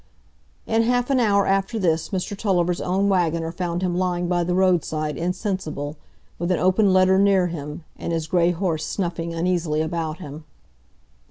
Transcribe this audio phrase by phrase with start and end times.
[0.65, 4.55] In half an hour after this Mr Tulliver's own wagoner found him lying by the
[4.55, 5.95] roadside insensible,
[6.39, 10.43] with an open letter near him, and his gray horse snuffing uneasily about him.